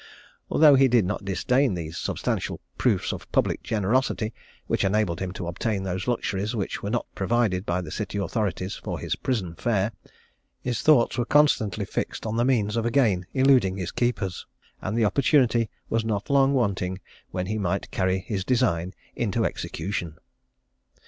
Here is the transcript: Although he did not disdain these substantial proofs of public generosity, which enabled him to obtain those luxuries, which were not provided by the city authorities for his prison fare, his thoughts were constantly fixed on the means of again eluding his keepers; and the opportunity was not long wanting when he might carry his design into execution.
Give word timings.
Although 0.49 0.73
he 0.73 0.87
did 0.87 1.05
not 1.05 1.25
disdain 1.25 1.75
these 1.75 1.95
substantial 1.95 2.59
proofs 2.75 3.13
of 3.13 3.31
public 3.31 3.61
generosity, 3.61 4.33
which 4.65 4.83
enabled 4.83 5.19
him 5.19 5.31
to 5.33 5.45
obtain 5.45 5.83
those 5.83 6.07
luxuries, 6.07 6.55
which 6.55 6.81
were 6.81 6.89
not 6.89 7.05
provided 7.13 7.67
by 7.67 7.81
the 7.81 7.91
city 7.91 8.17
authorities 8.17 8.75
for 8.75 8.97
his 8.97 9.15
prison 9.15 9.53
fare, 9.53 9.91
his 10.59 10.81
thoughts 10.81 11.19
were 11.19 11.25
constantly 11.25 11.85
fixed 11.85 12.25
on 12.25 12.35
the 12.35 12.43
means 12.45 12.75
of 12.77 12.83
again 12.83 13.27
eluding 13.35 13.77
his 13.77 13.91
keepers; 13.91 14.47
and 14.81 14.97
the 14.97 15.05
opportunity 15.05 15.69
was 15.87 16.03
not 16.03 16.31
long 16.31 16.55
wanting 16.55 16.99
when 17.29 17.45
he 17.45 17.59
might 17.59 17.91
carry 17.91 18.21
his 18.21 18.43
design 18.43 18.95
into 19.15 19.45
execution. 19.45 20.17